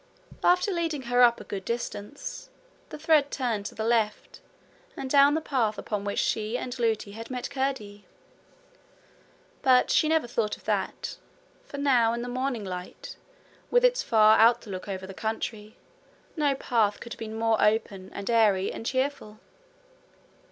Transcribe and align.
After 0.43 0.71
leading 0.71 1.03
her 1.03 1.21
up 1.21 1.39
a 1.39 1.43
good 1.43 1.63
distance, 1.63 2.49
the 2.89 2.97
thread 2.97 3.29
turned 3.29 3.67
to 3.67 3.75
the 3.75 3.83
left, 3.83 4.41
and 4.97 5.07
down 5.07 5.35
the 5.35 5.41
path 5.41 5.77
upon 5.77 6.05
which 6.05 6.17
she 6.17 6.57
and 6.57 6.73
Lootie 6.79 7.11
had 7.11 7.29
met 7.29 7.51
Curdie. 7.51 8.07
But 9.61 9.91
she 9.91 10.09
never 10.09 10.25
thought 10.25 10.57
of 10.57 10.63
that, 10.63 11.17
for 11.65 11.77
now 11.77 12.13
in 12.13 12.23
the 12.23 12.27
morning 12.29 12.65
light, 12.65 13.15
with 13.69 13.85
its 13.85 14.01
far 14.01 14.39
outlook 14.39 14.87
over 14.87 15.05
the 15.05 15.13
country, 15.13 15.77
no 16.35 16.55
path 16.55 16.99
could 16.99 17.13
have 17.13 17.19
been 17.19 17.35
more 17.37 17.61
open 17.63 18.09
and 18.11 18.27
airy 18.27 18.71
and 18.71 18.83
cheerful. 18.87 19.39